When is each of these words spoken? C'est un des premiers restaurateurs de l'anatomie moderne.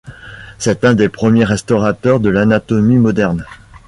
C'est 0.57 0.83
un 0.83 0.95
des 0.95 1.09
premiers 1.09 1.43
restaurateurs 1.43 2.19
de 2.19 2.29
l'anatomie 2.31 2.97
moderne. 2.97 3.45